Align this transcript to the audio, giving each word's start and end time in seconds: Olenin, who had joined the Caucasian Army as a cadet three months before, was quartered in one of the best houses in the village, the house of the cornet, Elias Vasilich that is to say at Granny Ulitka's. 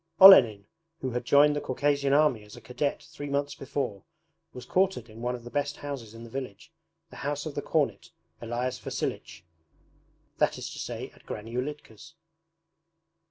Olenin, 0.19 0.65
who 1.01 1.11
had 1.11 1.25
joined 1.25 1.55
the 1.55 1.61
Caucasian 1.61 2.11
Army 2.11 2.43
as 2.43 2.55
a 2.55 2.59
cadet 2.61 3.03
three 3.03 3.29
months 3.29 3.53
before, 3.53 4.01
was 4.51 4.65
quartered 4.65 5.09
in 5.11 5.21
one 5.21 5.35
of 5.35 5.43
the 5.43 5.51
best 5.51 5.77
houses 5.77 6.15
in 6.15 6.23
the 6.23 6.29
village, 6.31 6.71
the 7.11 7.17
house 7.17 7.45
of 7.45 7.53
the 7.53 7.61
cornet, 7.61 8.09
Elias 8.41 8.79
Vasilich 8.79 9.43
that 10.39 10.57
is 10.57 10.73
to 10.73 10.79
say 10.79 11.11
at 11.11 11.27
Granny 11.27 11.53
Ulitka's. 11.55 12.15